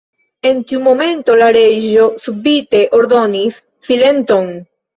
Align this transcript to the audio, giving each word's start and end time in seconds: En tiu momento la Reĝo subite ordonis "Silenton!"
En 0.51 0.61
tiu 0.71 0.79
momento 0.87 1.35
la 1.41 1.49
Reĝo 1.59 2.09
subite 2.25 2.83
ordonis 3.03 3.63
"Silenton!" 3.91 4.53